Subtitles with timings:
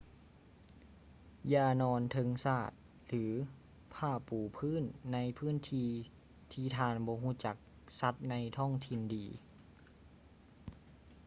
[1.53, 2.71] ຢ່ານອນເທິງສາດ
[3.07, 3.23] ຫຼື
[3.93, 5.89] ຜ້າປູພື້ນໃນພື້ນທີ່
[6.51, 7.55] ທີ່ທ່ານບໍ່ຮູ້ຈັກ
[7.99, 9.25] ສັດໃນທ້ອງຖິ່ນດີ